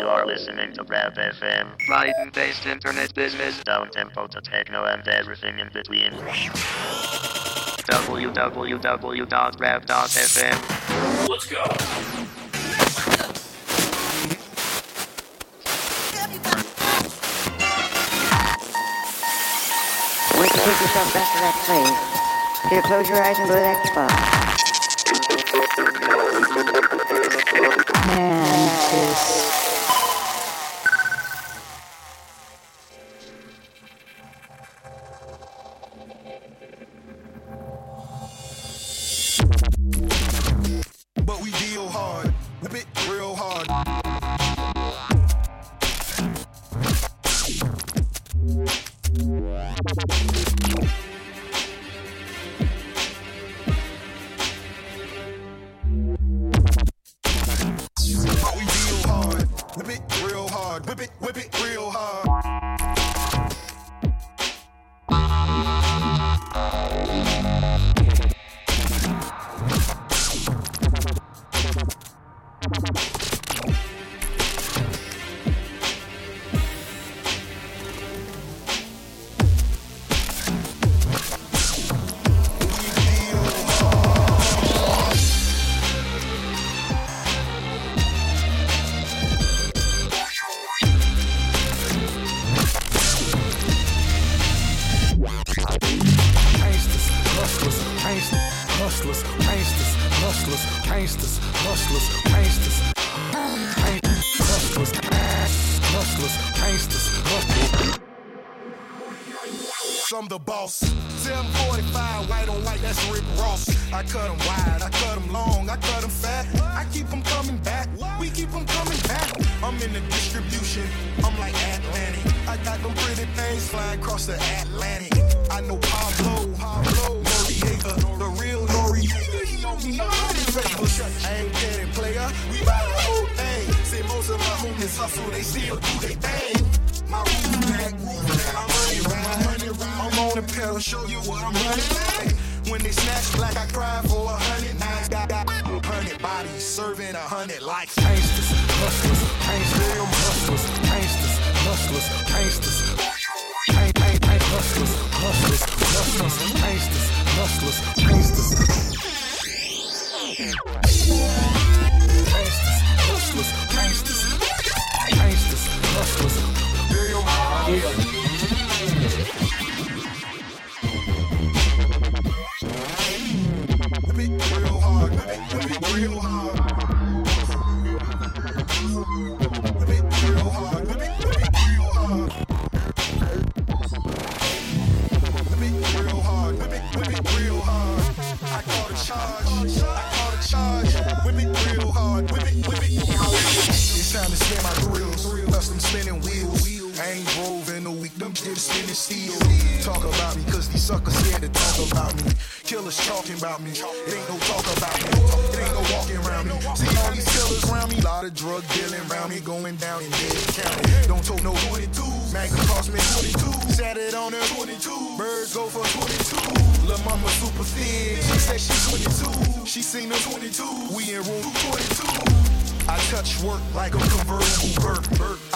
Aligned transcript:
You 0.00 0.08
are 0.08 0.24
listening 0.24 0.72
to 0.72 0.82
BRAP 0.82 1.14
FM. 1.16 1.76
Brighton 1.86 2.30
based 2.32 2.64
internet 2.64 3.12
business. 3.14 3.62
Down 3.64 3.90
tempo 3.90 4.26
to 4.28 4.40
techno 4.40 4.86
and 4.86 5.06
everything 5.06 5.58
in 5.58 5.68
between. 5.74 6.12
www.grab.fm. 6.12 8.08
Let's 11.28 11.46
go. 11.46 11.60
Once 20.38 20.54
you 20.54 20.60
take 20.64 20.80
yourself 20.80 21.12
back 21.12 21.28
to 21.28 21.40
that 21.44 21.56
place, 21.66 22.72
you 22.72 22.80
close 22.80 23.06
your 23.06 23.22
eyes 23.22 23.38
and 23.38 23.46
go 23.46 23.54
to 23.54 23.60
that 23.60 23.86
spot. 23.86 24.49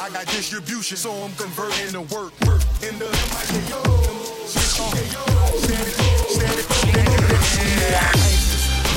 I 0.04 0.10
got 0.10 0.26
distribution, 0.26 0.98
so 0.98 1.10
I'm 1.25 1.32
converting 1.32 1.92
to 1.92 2.03
work. 2.15 2.34
Work 2.44 2.60
in 2.84 2.98
the 2.98 3.06
mic, 3.09 3.70
yo. 3.72 3.81
Stand 4.44 5.00
it, 6.60 6.69
stand 6.76 7.09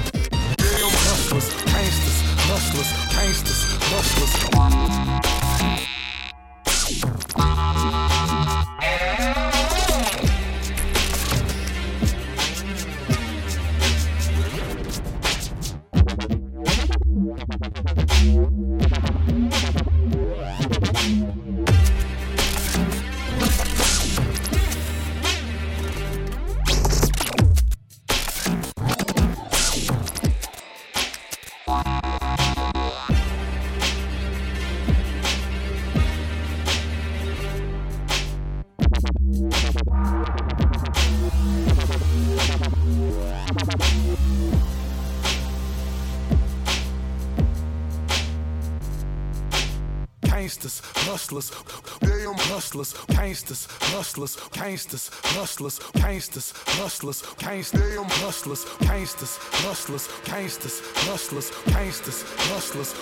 Hustlers, 54.17 54.49
gangsters, 54.49 55.09
hustlers, 55.23 55.79
gangsters, 55.93 56.51
hustlers, 56.65 57.21
gangsters, 57.37 57.79
damn 57.79 58.03
hustlers, 58.05 58.65
gangsters, 58.79 59.37
hustlers, 59.37 60.09
gangsters, 60.25 60.81
hustlers, 61.05 61.51
gangsters, 61.65 62.23
hustlers, 62.49 62.93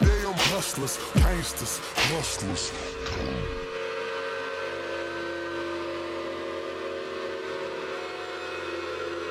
damn 0.00 0.32
hustlers, 0.32 0.98
gangsters, 1.14 1.78
hustlers. 2.08 2.72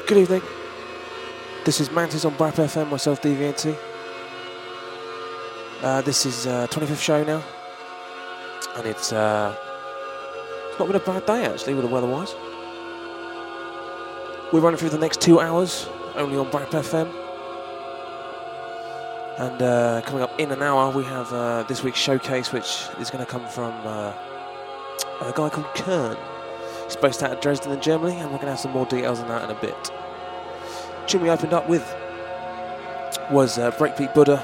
Good 0.08 0.18
evening. 0.18 0.42
This 1.66 1.80
is 1.80 1.90
Mantis 1.90 2.24
on 2.26 2.36
BRAP 2.36 2.56
FM, 2.56 2.92
myself 2.92 3.20
DVNT. 3.22 3.76
Uh, 5.82 6.02
this 6.02 6.28
is 6.28 6.46
uh, 6.46 6.68
25th 6.68 7.02
show 7.02 7.24
now, 7.24 7.44
and 8.76 8.86
it's 8.86 9.12
uh, 9.12 9.56
not 10.82 10.88
been 10.92 11.02
a 11.02 11.20
bad 11.20 11.26
day 11.26 11.46
actually 11.46 11.74
with 11.74 11.86
the 11.86 11.92
weather-wise. 11.92 12.34
We're 14.52 14.60
running 14.60 14.78
through 14.78 14.90
the 14.90 14.98
next 14.98 15.22
two 15.22 15.40
hours 15.40 15.88
only 16.16 16.38
on 16.38 16.50
BRAP 16.50 16.72
FM, 16.72 17.10
and 19.38 19.62
uh, 19.62 20.02
coming 20.06 20.24
up 20.24 20.38
in 20.40 20.52
an 20.52 20.62
hour 20.62 20.92
we 20.92 21.04
have 21.06 21.32
uh, 21.32 21.64
this 21.64 21.84
week's 21.84 22.00
showcase, 22.00 22.52
which 22.52 22.88
is 23.00 23.10
going 23.10 23.24
to 23.24 23.32
come 23.32 23.48
from 23.48 23.74
uh, 23.86 24.14
a 25.22 25.34
guy 25.36 25.50
called 25.50 25.74
Kern. 25.76 26.18
He's 26.86 26.96
based 26.98 27.24
out 27.24 27.32
of 27.32 27.40
Dresden 27.40 27.72
in 27.72 27.80
Germany, 27.82 28.18
and 28.18 28.26
we're 28.26 28.38
going 28.38 28.48
to 28.48 28.52
have 28.52 28.60
some 28.60 28.72
more 28.72 28.86
details 28.86 29.20
on 29.20 29.30
that 29.30 29.44
in 29.44 29.56
a 29.56 29.60
bit 29.62 29.92
tune 31.12 31.22
we 31.22 31.30
opened 31.30 31.52
up 31.52 31.68
with 31.68 31.84
was 33.32 33.58
uh, 33.58 33.70
Breakbeat 33.72 34.14
Buddha 34.14 34.40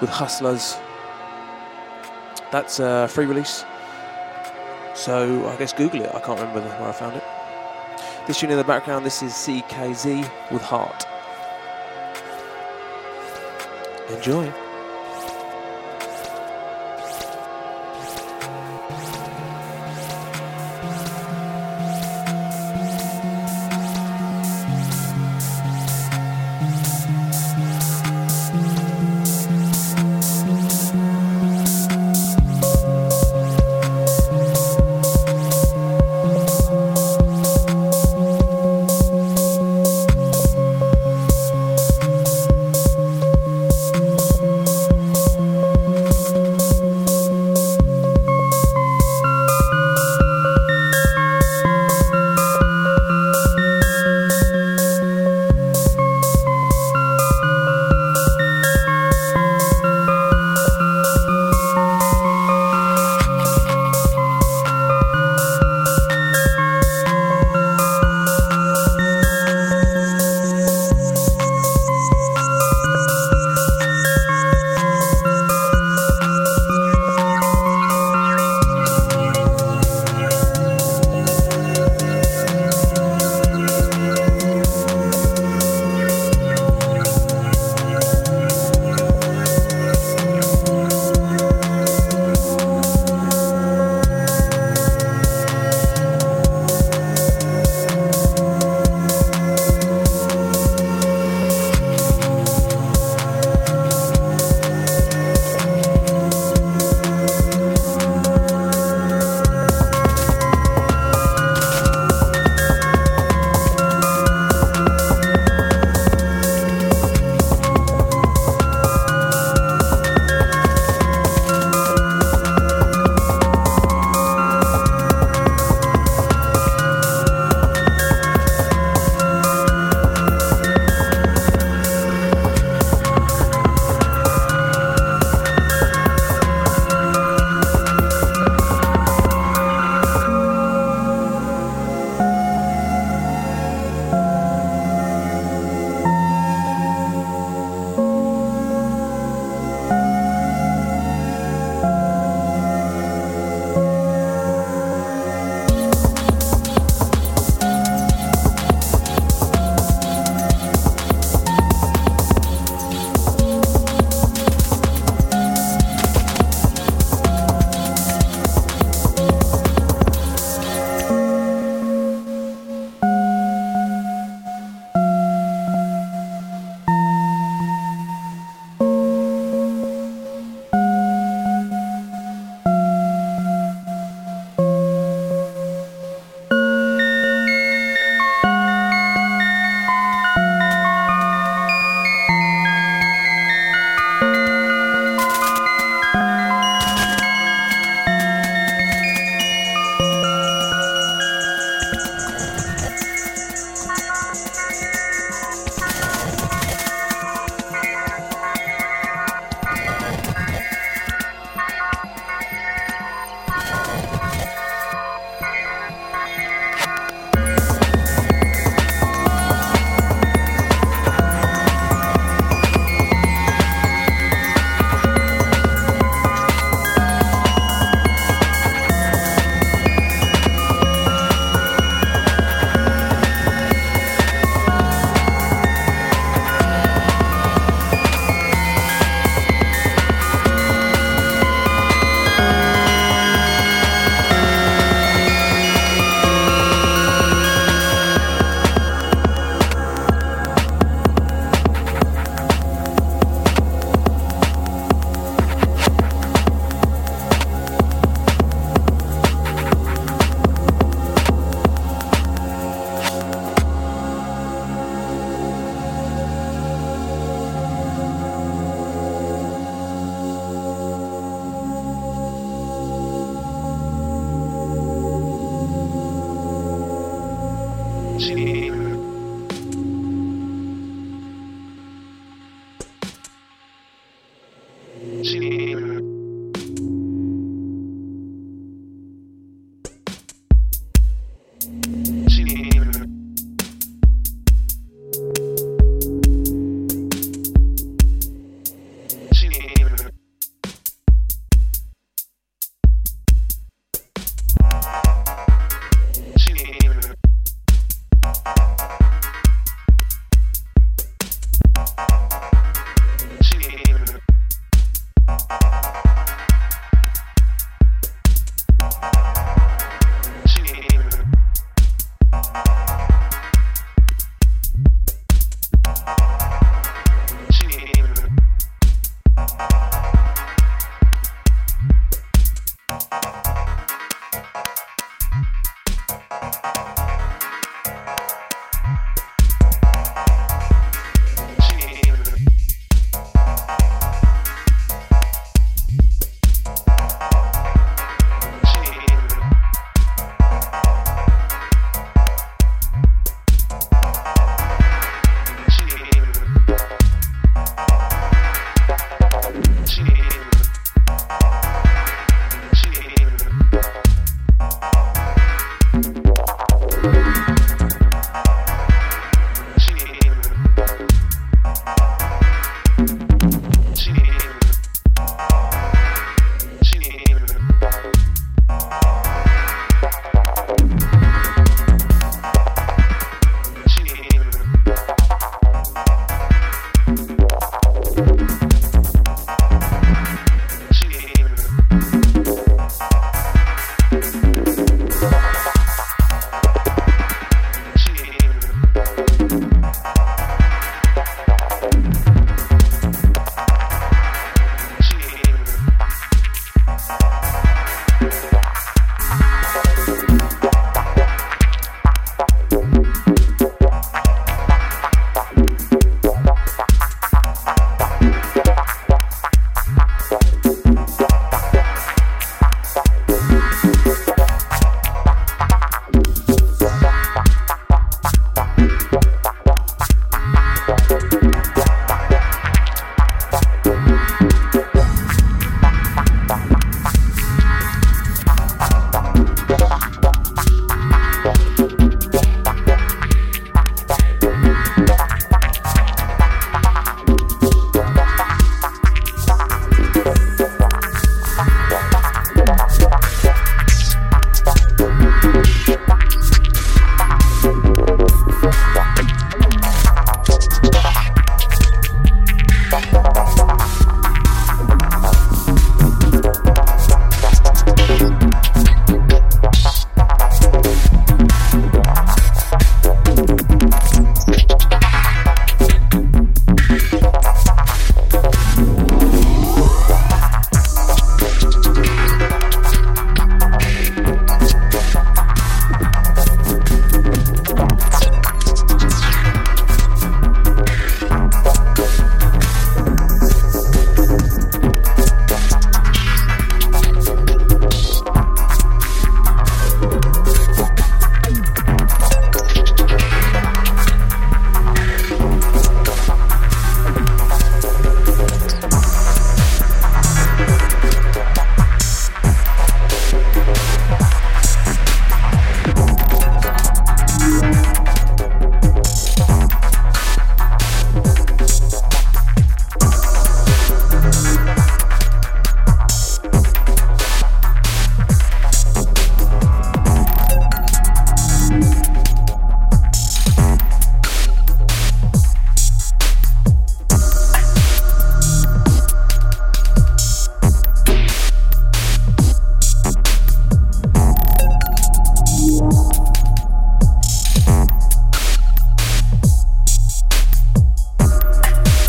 with 0.00 0.08
Hustlers. 0.08 0.76
That's 2.52 2.78
a 2.78 3.08
free 3.08 3.26
release. 3.26 3.64
So 4.96 5.46
I 5.46 5.56
guess 5.56 5.72
Google 5.72 6.02
it. 6.02 6.10
I 6.14 6.20
can't 6.20 6.40
remember 6.40 6.62
where 6.62 6.88
I 6.88 6.92
found 6.92 7.16
it. 7.16 7.22
This 8.26 8.40
tune 8.40 8.50
in 8.50 8.56
the 8.56 8.64
background, 8.64 9.04
this 9.04 9.22
is 9.22 9.32
CKZ 9.32 10.50
with 10.50 10.62
Heart. 10.62 11.06
Enjoy. 14.10 14.65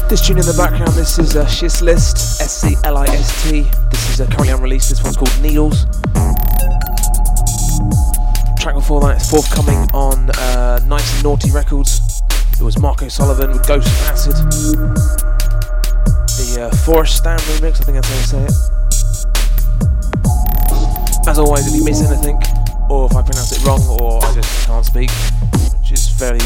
This 0.10 0.26
tune 0.26 0.38
in 0.38 0.46
the 0.46 0.54
background, 0.54 0.94
this 0.94 1.20
is 1.20 1.36
uh, 1.36 1.46
Shiz 1.46 1.82
List, 1.82 2.42
S 2.42 2.62
C 2.62 2.78
L 2.86 2.96
I 2.96 3.04
S 3.08 3.44
T. 3.44 3.68
This 3.92 4.10
is 4.10 4.22
uh, 4.22 4.26
currently 4.28 4.52
unreleased. 4.52 4.90
This 4.90 5.04
one's 5.04 5.18
called 5.18 5.38
Needles. 5.42 5.84
Track 8.58 8.76
before 8.76 9.02
that 9.02 9.18
is 9.18 9.30
forthcoming 9.30 9.92
on 9.94 10.30
uh, 10.30 10.80
Nice 10.88 11.14
and 11.14 11.24
Naughty 11.26 11.52
Records. 11.52 12.22
It 12.54 12.62
was 12.62 12.80
Marco 12.80 13.10
Sullivan 13.10 13.52
with 13.52 13.68
Ghost 13.68 13.88
of 13.88 14.02
Acid. 14.08 14.36
The 16.40 16.70
uh, 16.72 16.76
Forest 16.86 17.18
Stam 17.18 17.38
remix, 17.40 17.82
I 17.82 17.84
think 17.84 17.96
that's 18.02 18.08
how 18.08 18.16
you 18.16 18.24
say 18.24 18.44
it. 18.46 18.54
As 21.28 21.38
always, 21.38 21.68
if 21.68 21.76
you 21.76 21.84
miss 21.84 22.02
anything, 22.02 22.42
or 22.90 23.08
if 23.08 23.16
I 23.16 23.22
pronounce 23.24 23.52
it 23.52 23.62
wrong, 23.66 23.86
or 24.00 24.24
I 24.24 24.34
just 24.34 24.68
can't 24.68 24.86
speak, 24.86 25.12
which 25.82 25.92
is 25.92 26.08
fairly 26.10 26.40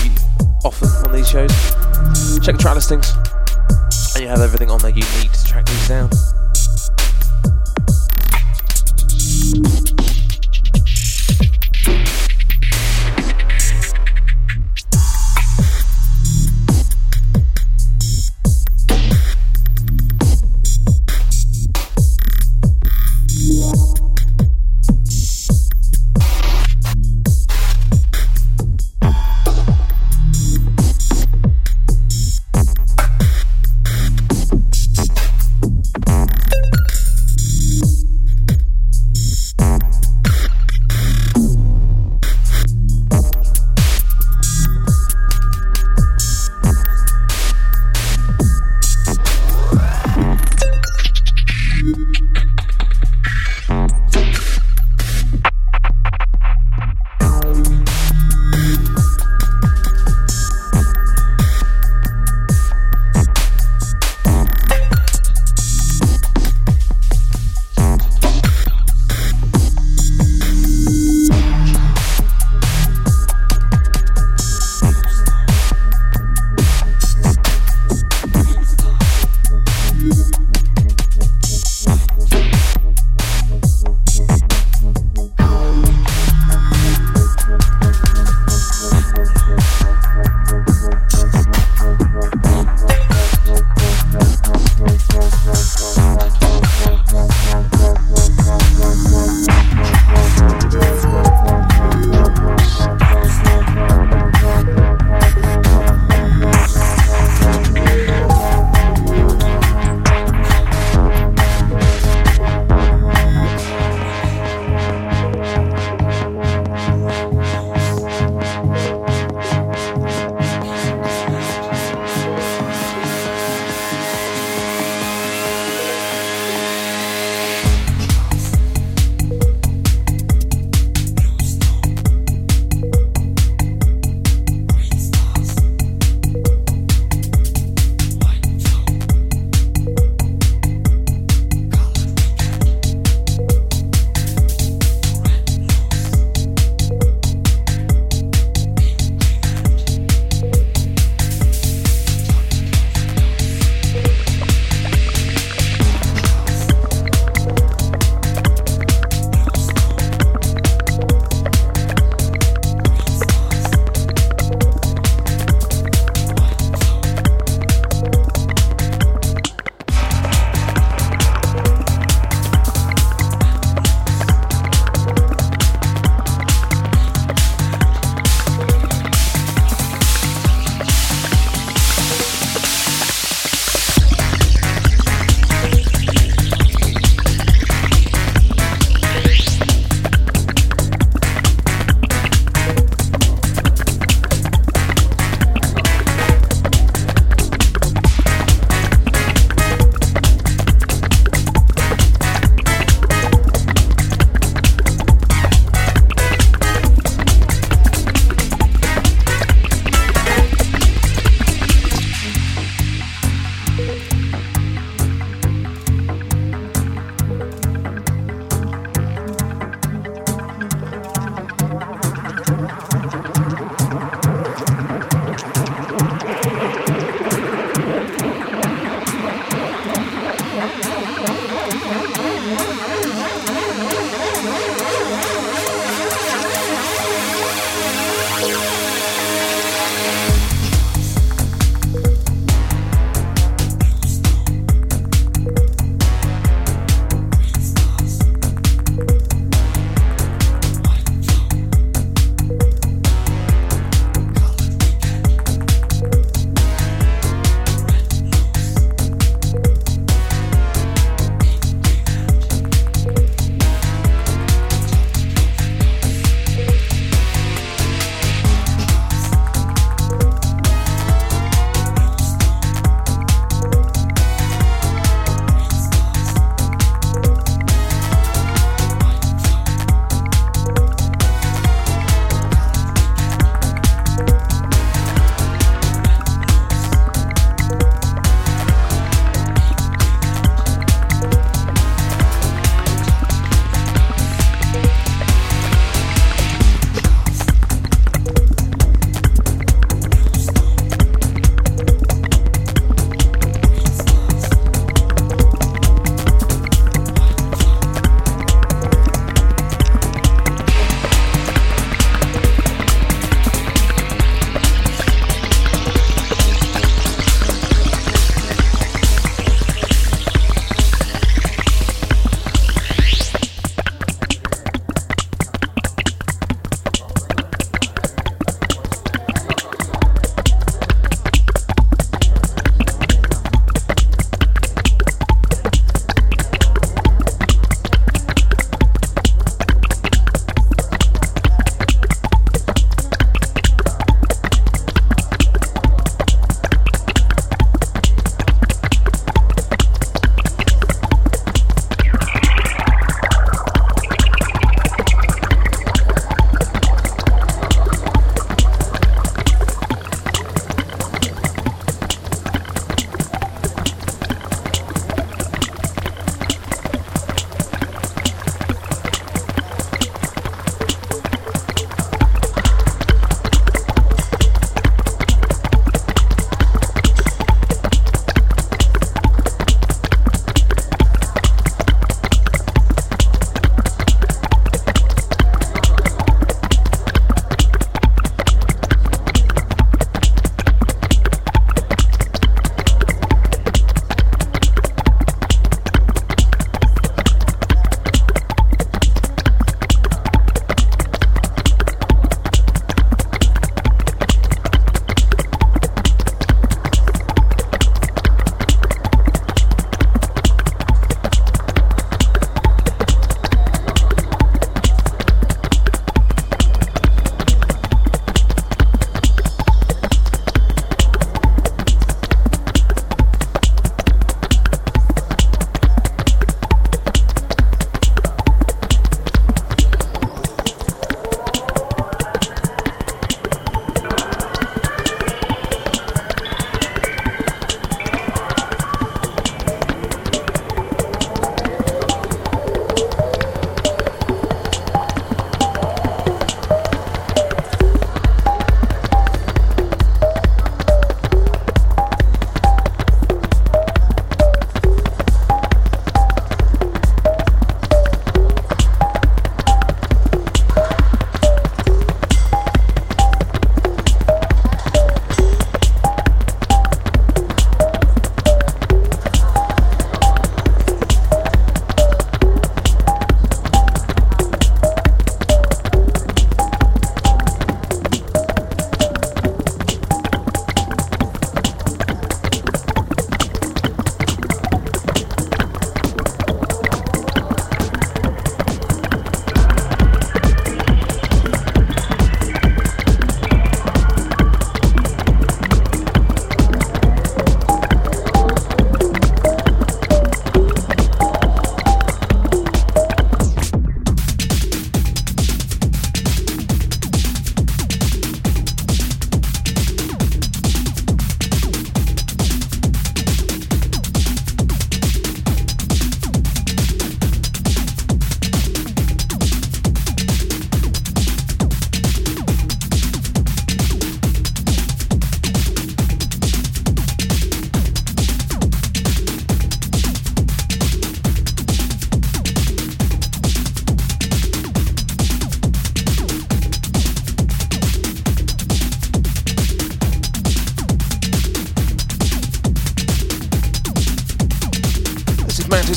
often 0.65 0.89
on 1.06 1.12
these 1.13 1.30
shows, 1.30 1.53
check 2.44 2.56
the 2.56 2.60
track 2.60 2.74
listings, 2.74 3.13
and 4.15 4.24
you 4.24 4.30
have 4.30 4.41
everything 4.41 4.70
on 4.70 4.80
there 4.80 4.89
you 4.89 5.03
need 5.22 5.34
to 5.34 5.46
track 5.46 5.65
these 5.65 5.88
down. 5.88 6.10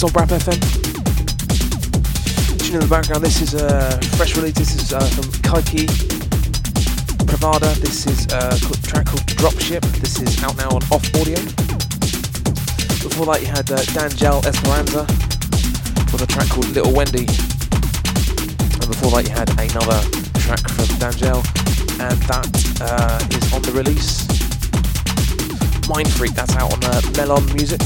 On 0.05 0.13
BRAP 0.13 0.29
FM. 0.29 0.61
Tune 2.59 2.75
in 2.75 2.81
the 2.81 2.87
background, 2.87 3.25
this 3.25 3.41
is 3.41 3.55
a 3.55 3.99
fresh 4.19 4.37
release. 4.37 4.53
This 4.53 4.77
is 4.77 4.93
uh, 4.93 5.01
from 5.01 5.25
Kaiki 5.41 5.87
Pravada. 7.25 7.73
This 7.81 8.07
is 8.07 8.27
a 8.27 8.53
track 8.85 9.07
called 9.07 9.25
Dropship. 9.41 9.81
This 10.03 10.21
is 10.21 10.43
out 10.43 10.59
now 10.59 10.69
on 10.77 10.83
Off 10.93 11.09
Audio. 11.17 11.41
Before 13.01 13.25
that, 13.33 13.41
you 13.41 13.47
had 13.47 13.65
uh, 13.73 13.81
Danjel 13.97 14.45
Esperanza 14.45 15.09
with 16.13 16.21
a 16.21 16.27
track 16.27 16.51
called 16.51 16.69
Little 16.77 16.93
Wendy. 16.93 17.25
And 17.25 18.85
before 18.85 19.09
that, 19.17 19.25
you 19.25 19.33
had 19.33 19.49
another 19.57 20.05
track 20.45 20.69
from 20.69 20.85
Danjel, 21.01 21.41
and 21.97 22.21
that 22.29 22.53
uh, 22.85 23.25
is 23.41 23.53
on 23.55 23.63
the 23.63 23.73
release 23.73 24.29
Mind 25.89 26.13
Freak. 26.13 26.35
That's 26.35 26.55
out 26.57 26.75
on 26.75 26.85
uh, 26.85 27.01
Melon 27.17 27.47
Music. 27.55 27.81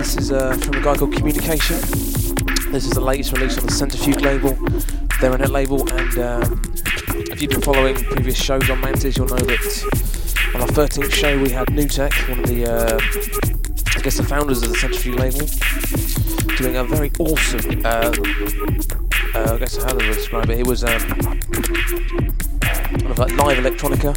This 0.00 0.16
is 0.16 0.32
uh, 0.32 0.56
from 0.56 0.76
a 0.76 0.80
guy 0.80 0.96
called 0.96 1.12
Communication. 1.12 1.76
This 2.72 2.86
is 2.86 2.92
the 2.92 3.02
latest 3.02 3.32
release 3.34 3.58
on 3.58 3.66
the 3.66 3.70
Centrifuge 3.70 4.22
label. 4.22 4.56
They're 5.20 5.30
an 5.30 5.42
net 5.42 5.50
label, 5.50 5.86
and 5.92 6.18
um, 6.18 6.62
if 7.30 7.42
you've 7.42 7.50
been 7.50 7.60
following 7.60 7.96
previous 7.96 8.42
shows 8.42 8.70
on 8.70 8.80
Mantis, 8.80 9.18
you'll 9.18 9.26
know 9.26 9.36
that 9.36 10.52
On 10.54 10.62
our 10.62 10.68
13th 10.68 11.12
show, 11.12 11.38
we 11.38 11.50
had 11.50 11.68
Newtek, 11.68 12.30
one 12.30 12.40
of 12.40 12.46
the, 12.46 12.64
uh, 12.64 12.98
I 13.94 14.00
guess, 14.00 14.16
the 14.16 14.22
founders 14.22 14.62
of 14.62 14.70
the 14.70 14.76
Centrifuge 14.76 15.18
label, 15.18 15.46
doing 16.56 16.76
a 16.76 16.84
very 16.84 17.12
awesome, 17.18 17.84
uh, 17.84 18.10
uh, 19.34 19.54
I 19.54 19.58
guess 19.58 19.76
how 19.76 19.94
I 19.94 19.98
describe 19.98 20.48
it? 20.48 20.60
It 20.60 20.66
was 20.66 20.82
um, 20.82 20.98
kind 22.62 23.10
of 23.10 23.18
like 23.18 23.36
live 23.36 23.58
electronica, 23.58 24.16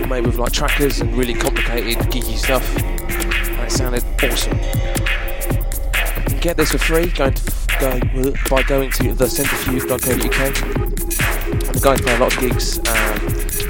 all 0.00 0.06
made 0.06 0.24
with 0.24 0.38
like 0.38 0.52
trackers 0.52 1.02
and 1.02 1.14
really 1.14 1.34
complicated, 1.34 1.98
geeky 2.06 2.38
stuff. 2.38 2.64
And 2.78 3.60
it 3.60 3.70
sounded 3.70 4.05
awesome. 4.22 4.58
You 6.18 6.24
can 6.30 6.38
get 6.40 6.56
this 6.56 6.72
for 6.72 6.78
free 6.78 7.08
going 7.08 7.34
to, 7.34 7.52
go, 7.80 8.00
by 8.48 8.62
going 8.62 8.90
to 8.92 9.14
thecentrifuge.co.uk. 9.14 10.54
The 11.72 11.80
guys 11.80 12.00
play 12.00 12.14
a 12.14 12.18
lot 12.18 12.32
of 12.32 12.38
gigs 12.40 12.78
um, 12.78 12.84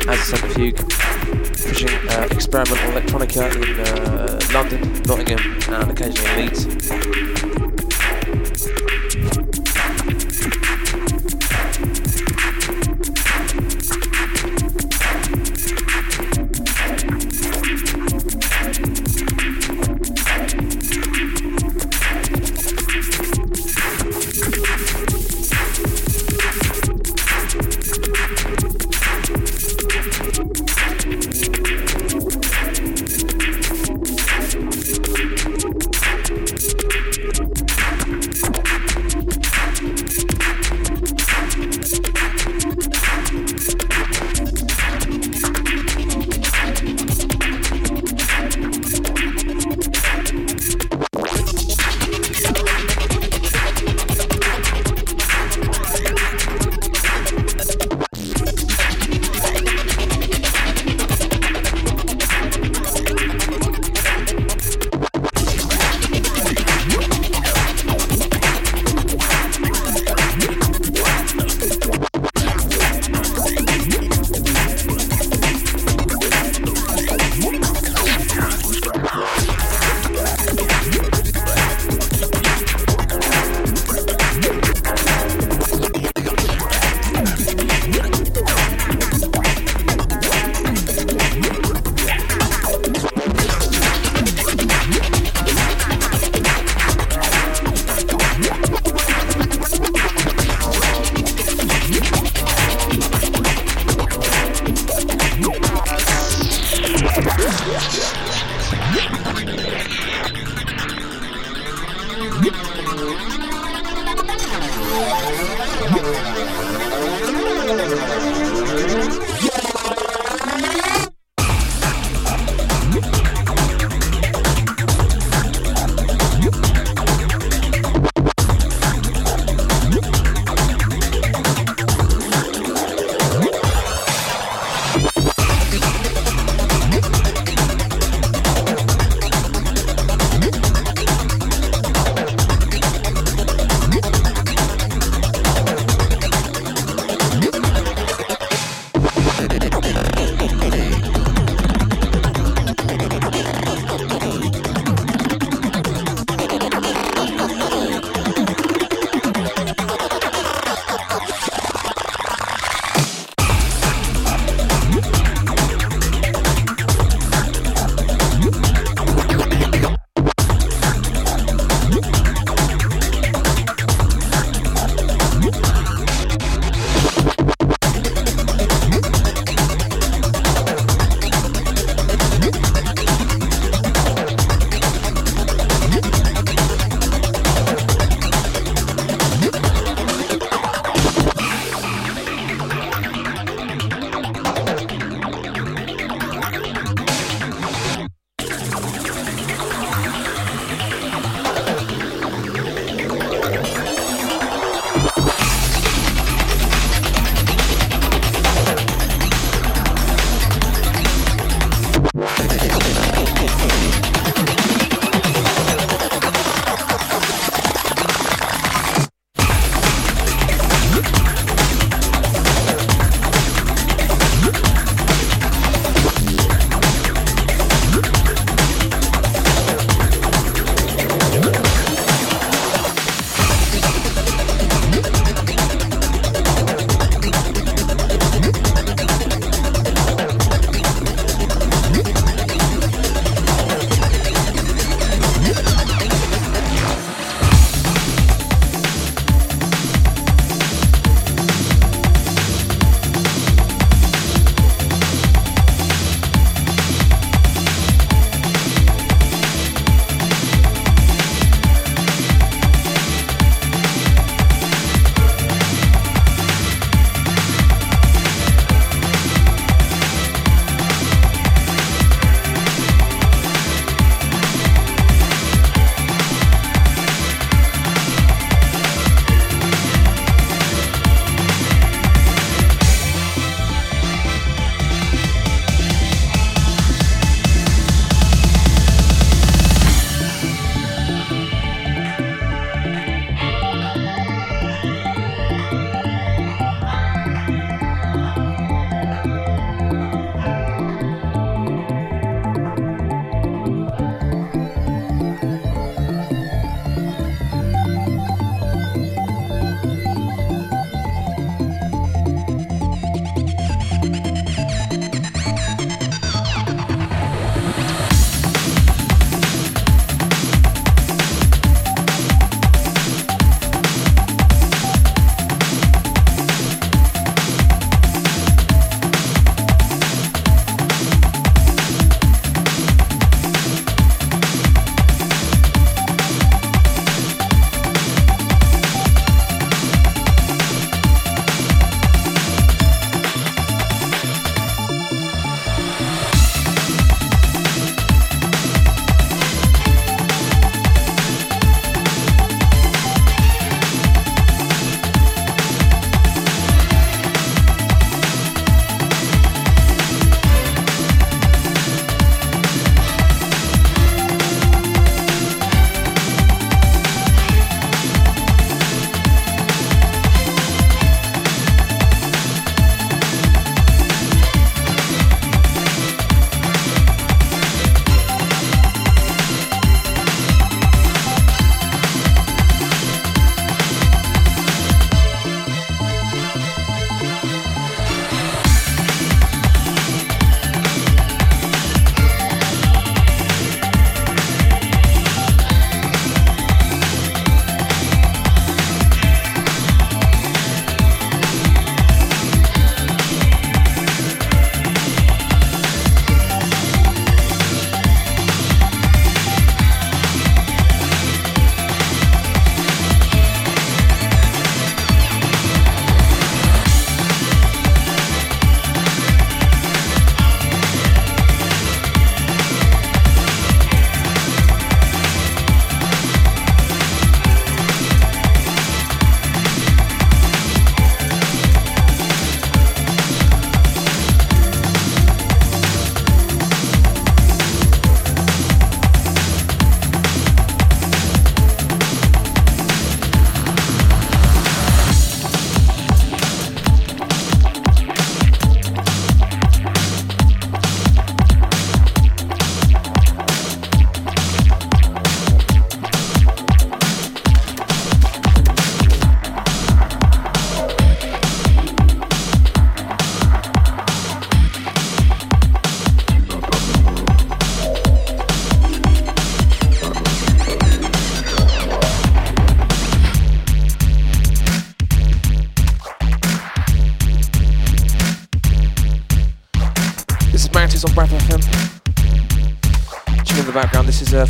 as 0.08 0.20
a 0.20 0.24
centrifuge, 0.36 0.76
pushing 0.76 1.88
uh, 2.10 2.28
experimental 2.30 2.92
electronica 2.92 3.50
in 3.56 3.80
uh, 3.80 4.38
London, 4.54 4.80
Nottingham, 5.02 5.40
and 5.74 5.90
occasionally 5.90 6.42
Leeds. 6.42 7.35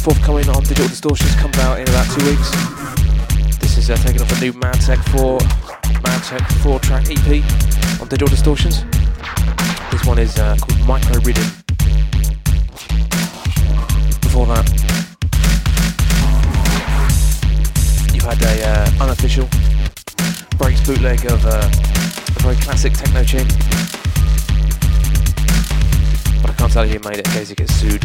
Forthcoming 0.06 0.48
on 0.50 0.62
Digital 0.62 0.86
Distortions. 0.86 1.34
Comes 1.34 1.58
out 1.58 1.80
in 1.80 1.88
about 1.88 2.06
two 2.14 2.24
weeks. 2.26 2.48
This 3.58 3.76
is 3.76 3.90
uh, 3.90 3.96
taking 3.96 4.22
off 4.22 4.30
a 4.30 4.40
new 4.40 4.52
Madtech 4.52 5.02
4 5.10 5.38
Madtech 6.06 6.46
4 6.62 6.78
track 6.78 7.06
EP 7.10 7.42
on 8.00 8.06
Digital 8.06 8.28
Distortions. 8.28 8.84
This 9.90 10.04
one 10.04 10.20
is 10.20 10.38
uh, 10.38 10.56
called 10.60 10.86
Micro 10.86 11.18
Riddim. 11.26 11.50
Before 14.20 14.46
that, 14.46 14.64
you 18.14 18.20
had 18.22 18.40
a 18.40 18.64
uh, 18.64 19.02
unofficial 19.02 19.48
breaks 20.56 20.86
bootleg 20.86 21.24
of 21.32 21.44
uh, 21.46 21.68
a 21.68 22.42
very 22.44 22.54
classic 22.62 22.92
techno 22.92 23.24
tune. 23.24 23.48
But 26.42 26.50
I 26.50 26.54
can't 26.56 26.72
tell 26.72 26.86
you 26.86 26.92
who 26.92 27.08
made 27.10 27.18
it 27.18 27.26
in 27.26 27.32
case 27.32 27.48
he 27.48 27.56
gets 27.56 27.74
sued. 27.74 28.04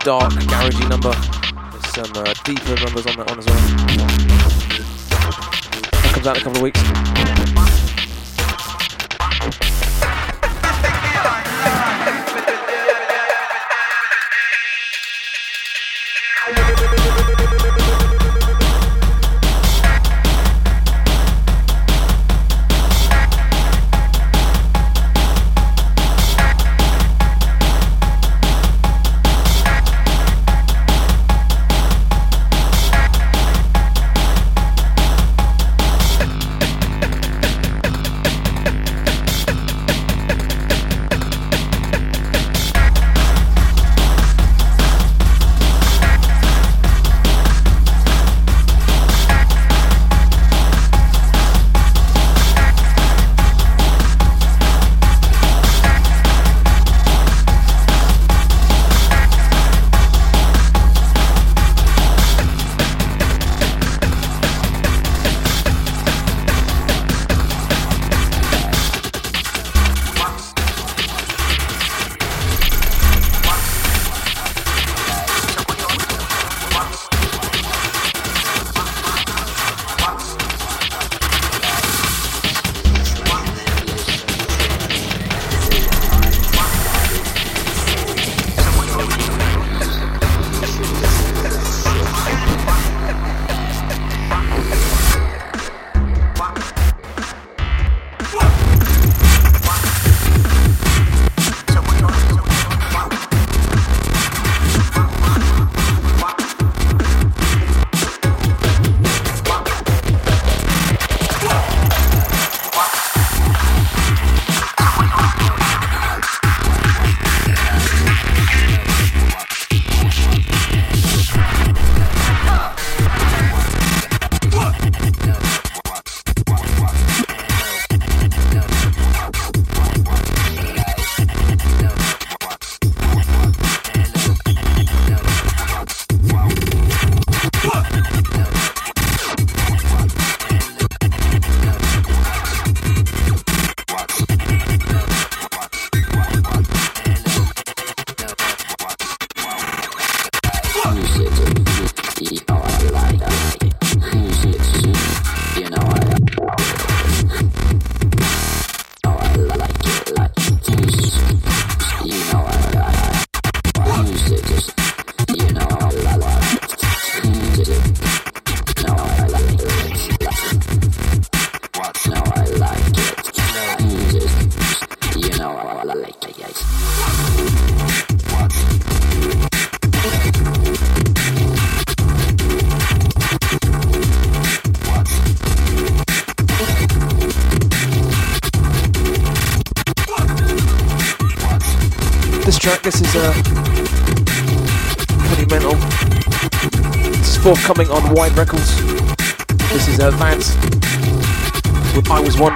dark, 0.00 0.32
garagey 0.32 0.88
number. 0.88 1.12
There's 1.70 1.86
some 1.94 2.12
uh, 2.16 2.32
deeper 2.44 2.74
numbers 2.84 3.06
on 3.06 3.16
that 3.16 3.28
one 3.28 3.38
as 3.38 3.46
well. 3.46 3.56
That 6.02 6.12
comes 6.14 6.26
out 6.26 6.36
in 6.36 6.42
a 6.42 6.44
couple 6.44 6.58
of 6.58 6.62
weeks. 6.62 6.77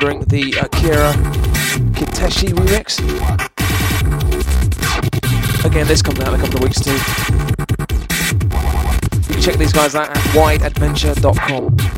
Wondering, 0.02 0.24
the 0.24 0.58
Akira 0.58 1.12
Kiteshi 1.92 2.48
remix. 2.48 2.98
Again, 5.64 5.86
this 5.86 6.02
comes 6.02 6.18
out 6.18 6.34
in 6.34 6.40
a 6.40 6.42
couple 6.42 6.56
of 6.56 6.64
weeks 6.64 6.80
too. 6.80 6.90
You 9.28 9.34
can 9.34 9.40
check 9.40 9.56
these 9.58 9.72
guys 9.72 9.94
out 9.94 10.10
at 10.10 10.16
wideadventure.com. 10.34 11.91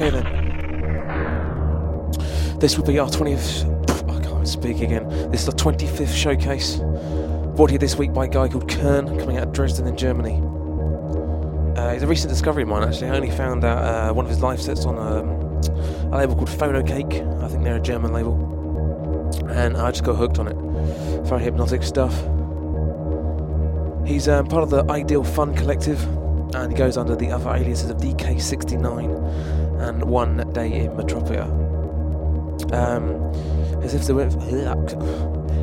Okay 0.00 0.10
then. 0.10 0.22
This 2.60 2.78
will 2.78 2.84
be 2.84 3.00
our 3.00 3.08
20th. 3.08 3.66
I 4.08 4.20
can't 4.22 4.46
speak 4.46 4.80
again. 4.80 5.08
This 5.32 5.42
is 5.42 5.48
our 5.48 5.56
25th 5.56 6.14
showcase. 6.14 6.76
Brought 7.56 7.70
here 7.70 7.80
this 7.80 7.96
week 7.96 8.12
by 8.12 8.26
a 8.26 8.28
guy 8.28 8.46
called 8.46 8.70
Kern, 8.70 9.18
coming 9.18 9.38
out 9.38 9.48
of 9.48 9.52
Dresden 9.52 9.88
in 9.88 9.96
Germany. 9.96 10.40
Uh, 11.76 11.94
he's 11.94 12.04
a 12.04 12.06
recent 12.06 12.30
discovery 12.30 12.62
of 12.62 12.68
mine 12.68 12.84
actually. 12.84 13.08
I 13.08 13.16
only 13.16 13.32
found 13.32 13.64
out 13.64 13.78
uh, 13.78 14.14
one 14.14 14.24
of 14.24 14.30
his 14.30 14.40
live 14.40 14.62
sets 14.62 14.84
on 14.84 14.98
um, 14.98 15.30
a 16.12 16.18
label 16.18 16.36
called 16.36 16.48
Phono 16.48 16.86
Cake. 16.86 17.20
I 17.42 17.48
think 17.48 17.64
they're 17.64 17.78
a 17.78 17.80
German 17.80 18.12
label. 18.12 18.36
And 19.50 19.76
I 19.76 19.90
just 19.90 20.04
got 20.04 20.14
hooked 20.14 20.38
on 20.38 20.46
it. 20.46 20.54
Very 21.26 21.42
hypnotic 21.42 21.82
stuff. 21.82 22.14
He's 24.06 24.28
um, 24.28 24.46
part 24.46 24.62
of 24.62 24.70
the 24.70 24.84
Ideal 24.88 25.24
Fun 25.24 25.56
Collective, 25.56 26.00
and 26.54 26.70
he 26.70 26.78
goes 26.78 26.96
under 26.96 27.16
the 27.16 27.32
other 27.32 27.50
aliases 27.50 27.90
of 27.90 27.96
DK69 27.96 29.57
and 29.80 30.02
One 30.02 30.50
Day 30.52 30.84
in 30.84 30.90
Metropia. 30.92 31.46
Um, 32.72 33.32
his 33.82 33.94
list 33.94 34.10
of 34.10 34.18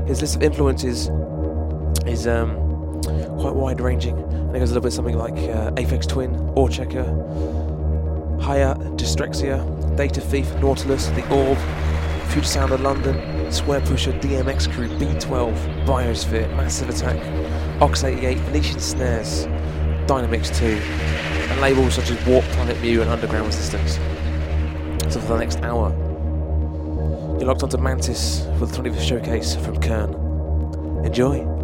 his 0.07 0.21
list 0.21 0.35
of 0.35 0.43
influences 0.43 1.09
is 2.05 2.27
um, 2.27 2.55
quite 3.39 3.55
wide 3.55 3.81
ranging, 3.81 4.17
and 4.17 4.55
it 4.55 4.59
goes 4.59 4.71
a 4.71 4.73
little 4.73 4.81
bit 4.81 4.93
something 4.93 5.17
like 5.17 5.33
uh, 5.33 5.71
Aphex 5.71 6.07
Twin, 6.07 6.31
Autechre, 6.55 7.05
Haya, 8.41 8.75
Dystrexia, 8.95 9.97
Data 9.97 10.21
Thief, 10.21 10.53
Nautilus, 10.55 11.07
The 11.07 11.27
Orb, 11.29 11.57
Future 12.29 12.47
Sound 12.47 12.71
of 12.71 12.81
London, 12.81 13.51
Square 13.51 13.81
Pusher, 13.81 14.13
DMX 14.13 14.71
Crew, 14.71 14.87
B12, 14.97 15.85
Biosphere, 15.85 16.49
Massive 16.55 16.89
Attack, 16.89 17.19
Ox88, 17.79 18.37
Venetian 18.37 18.79
Snares, 18.79 19.45
Dynamix 20.07 20.55
2, 20.57 20.65
and 20.65 21.61
labels 21.61 21.95
such 21.95 22.11
as 22.11 22.25
Warp, 22.25 22.45
Planet 22.45 22.79
Mu, 22.81 23.01
and 23.01 23.09
Underground 23.09 23.47
Resistance. 23.47 23.95
So 25.13 25.19
for 25.19 25.33
the 25.33 25.37
next 25.37 25.59
hour, 25.61 25.89
you're 27.39 27.47
locked 27.47 27.63
onto 27.63 27.77
Mantis 27.77 28.45
for 28.59 28.65
the 28.65 28.75
25th 28.75 29.01
showcase 29.01 29.55
from 29.55 29.79
Kern. 29.81 30.13
Enjoy. 31.05 31.54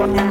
Audio. 0.00 0.30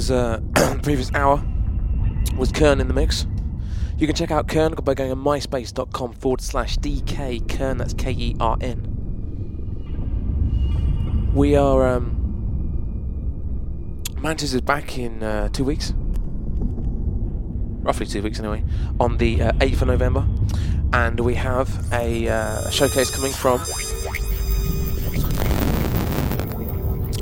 Was 0.00 0.10
uh, 0.10 0.40
previous 0.82 1.12
hour. 1.12 1.44
Was 2.34 2.50
Kern 2.50 2.80
in 2.80 2.88
the 2.88 2.94
mix? 2.94 3.26
You 3.98 4.06
can 4.06 4.16
check 4.16 4.30
out 4.30 4.48
Kern 4.48 4.72
by 4.76 4.94
going 4.94 5.10
to 5.10 5.16
myspace.com 5.16 6.14
forward 6.14 6.40
slash 6.40 6.78
DK 6.78 7.46
Kern. 7.46 7.76
That's 7.76 7.92
K 7.92 8.10
E 8.12 8.34
R 8.40 8.56
N. 8.62 8.86
We 11.34 11.54
are. 11.54 11.86
Um, 11.86 12.16
Mantis 14.16 14.54
is 14.54 14.62
back 14.62 14.96
in 14.96 15.22
uh, 15.22 15.50
two 15.50 15.64
weeks. 15.64 15.92
Roughly 17.82 18.06
two 18.06 18.22
weeks 18.22 18.38
anyway. 18.38 18.64
On 18.98 19.18
the 19.18 19.42
uh, 19.42 19.52
8th 19.52 19.82
of 19.82 19.88
November. 19.88 20.26
And 20.94 21.20
we 21.20 21.34
have 21.34 21.92
a 21.92 22.26
uh, 22.26 22.70
showcase 22.70 23.10
coming 23.14 23.32
from 23.32 23.60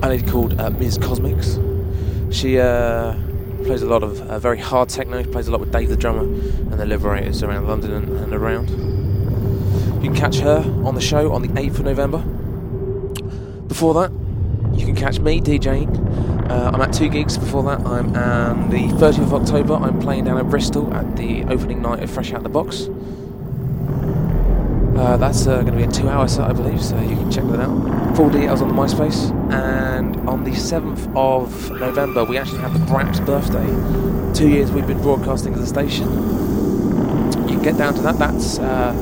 a 0.00 0.09
lady 0.09 0.30
called 0.30 0.60
uh, 0.60 0.70
Ms. 0.70 0.98
Cosmics. 0.98 1.59
She 2.39 2.60
uh, 2.60 3.15
plays 3.65 3.82
a 3.82 3.86
lot 3.86 4.05
of 4.05 4.20
uh, 4.20 4.39
very 4.39 4.59
hard 4.59 4.90
techno. 4.90 5.24
She 5.24 5.28
plays 5.28 5.48
a 5.48 5.51
lot 5.51 5.59
with 5.59 5.73
Dave 5.73 5.89
the 5.89 5.97
drummer 5.97 6.23
and 6.23 6.74
the 6.74 6.86
Liberators 6.86 7.43
around 7.43 7.66
London 7.66 7.90
and, 7.90 8.16
and 8.16 8.32
around. 8.32 8.70
You 10.01 10.10
can 10.10 10.15
catch 10.15 10.36
her 10.36 10.59
on 10.85 10.94
the 10.94 11.01
show 11.01 11.32
on 11.32 11.43
the 11.43 11.48
8th 11.48 11.81
of 11.81 11.85
November. 11.86 12.19
Before 13.66 13.93
that, 13.94 14.12
you 14.78 14.86
can 14.86 14.94
catch 14.94 15.19
me 15.19 15.40
DJing. 15.40 16.48
Uh, 16.48 16.70
I'm 16.73 16.81
at 16.81 16.93
two 16.93 17.09
gigs 17.09 17.36
before 17.36 17.65
that. 17.65 17.81
I'm 17.81 18.15
on 18.15 18.70
the 18.70 18.86
30th 18.86 19.19
of 19.19 19.35
October. 19.35 19.74
I'm 19.74 19.98
playing 19.98 20.27
down 20.27 20.39
at 20.39 20.48
Bristol 20.48 20.94
at 20.94 21.16
the 21.16 21.43
opening 21.47 21.82
night 21.82 22.05
of 22.05 22.09
Fresh 22.09 22.32
Out 22.35 22.44
the 22.44 22.48
Box. 22.48 22.89
Uh, 24.97 25.16
that's 25.16 25.48
uh, 25.48 25.62
going 25.62 25.73
to 25.73 25.78
be 25.78 25.82
a 25.82 25.90
two-hour 25.90 26.28
set, 26.28 26.48
I 26.48 26.52
believe, 26.52 26.81
so 26.81 26.97
you 27.01 27.16
can 27.16 27.32
check 27.32 27.47
that 27.47 27.59
out. 27.59 28.16
Full 28.16 28.31
details 28.31 28.62
on 28.62 28.69
the 28.69 28.74
MySpace. 28.74 29.38
On 30.28 30.44
the 30.44 30.50
7th 30.50 31.16
of 31.16 31.70
November, 31.80 32.22
we 32.22 32.36
actually 32.36 32.59
have 32.59 32.74
the 32.78 32.84
Braps 32.84 33.18
birthday. 33.18 33.64
Two 34.34 34.46
years 34.46 34.70
we've 34.70 34.86
been 34.86 35.00
broadcasting 35.00 35.55
at 35.55 35.59
the 35.59 35.66
station. 35.66 36.06
You 37.48 37.55
can 37.55 37.62
get 37.62 37.78
down 37.78 37.94
to 37.94 38.02
that. 38.02 38.18
That's 38.18 38.59
uh, 38.59 38.92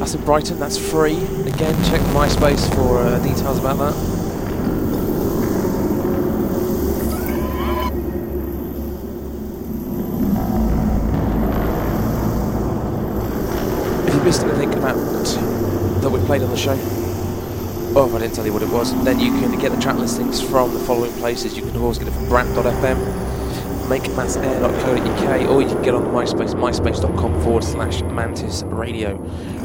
that's 0.00 0.14
in 0.14 0.24
Brighton. 0.24 0.58
That's 0.58 0.76
free. 0.76 1.12
Again, 1.46 1.76
check 1.84 2.00
MySpace 2.10 2.68
for 2.74 2.98
uh, 2.98 3.20
details 3.20 3.60
about 3.60 3.78
that. 3.78 3.94
If 14.08 14.14
you 14.16 14.22
missed 14.24 14.42
anything 14.42 14.74
about 14.74 14.96
that 16.02 16.10
we 16.10 16.18
played 16.26 16.42
on 16.42 16.50
the 16.50 16.56
show, 16.56 17.01
if 18.00 18.14
I 18.14 18.18
didn't 18.20 18.34
tell 18.34 18.46
you 18.46 18.52
what 18.54 18.62
it 18.62 18.70
was, 18.70 18.92
then 19.04 19.20
you 19.20 19.30
can 19.32 19.58
get 19.58 19.70
the 19.70 19.80
track 19.80 19.96
listings 19.96 20.40
from 20.40 20.72
the 20.72 20.80
following 20.80 21.12
places. 21.14 21.56
You 21.56 21.62
can 21.62 21.76
always 21.76 21.98
get 21.98 22.08
it 22.08 22.12
from 22.12 22.26
brant.fm, 22.28 22.96
makemassair.co.uk, 23.86 25.50
or 25.50 25.60
you 25.60 25.68
can 25.68 25.82
get 25.82 25.94
on 25.94 26.04
the 26.04 26.10
MySpace, 26.10 26.54
myspace.com 26.54 27.42
forward 27.42 27.64
slash 27.64 28.00
mantis 28.02 28.62
radio. 28.64 29.16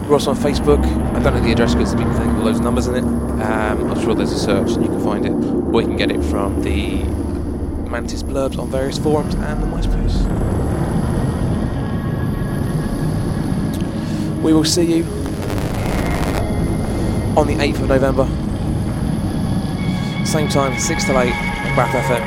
We're 0.07 0.13
also 0.13 0.31
on 0.31 0.37
Facebook. 0.37 0.83
I 1.15 1.19
don't 1.19 1.35
know 1.35 1.39
the 1.39 1.51
address 1.53 1.73
because 1.73 1.95
there's 1.95 2.19
been 2.19 2.43
loads 2.43 2.59
of 2.59 2.65
numbers 2.65 2.87
in 2.87 2.95
it. 2.95 3.03
Um, 3.03 3.91
I'm 3.91 4.01
sure 4.01 4.13
there's 4.13 4.33
a 4.33 4.39
search 4.39 4.71
and 4.71 4.83
you 4.83 4.89
can 4.89 5.03
find 5.03 5.25
it, 5.25 5.31
or 5.31 5.81
you 5.81 5.87
can 5.87 5.97
get 5.97 6.11
it 6.11 6.21
from 6.25 6.61
the 6.63 7.03
Mantis 7.89 8.23
blurbs 8.23 8.57
on 8.59 8.69
various 8.69 8.97
forums 8.97 9.35
and 9.35 9.63
the 9.63 9.67
MySpace. 9.67 10.57
We 14.41 14.53
will 14.53 14.65
see 14.65 14.97
you 14.97 15.16
on 17.37 17.45
the 17.45 17.53
8th 17.53 17.81
of 17.83 17.89
November. 17.89 18.25
Same 20.25 20.49
time, 20.49 20.77
6 20.79 21.03
to 21.05 21.11
8, 21.11 21.29
BRAP 21.75 21.89
FM. 21.89 22.21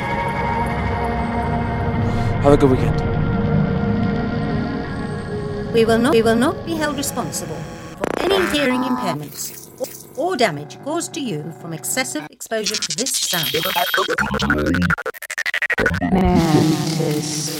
Have 2.42 2.52
a 2.52 2.56
good 2.56 2.70
weekend. 2.70 2.96
We 5.74 5.84
will 5.84 5.98
not 5.98 6.14
we 6.14 6.22
will 6.22 6.36
not 6.36 6.64
be 6.64 6.74
held 6.74 6.96
responsible 6.96 7.60
for 7.96 8.06
any 8.20 8.38
hearing 8.56 8.82
impairments 8.82 9.68
or 10.16 10.36
damage 10.36 10.82
caused 10.84 11.12
to 11.14 11.20
you 11.20 11.52
from 11.60 11.72
excessive 11.72 12.26
exposure 12.30 12.76
to 12.76 12.96
this 12.96 13.10
sound. 13.10 13.50
Mantis 16.12 17.59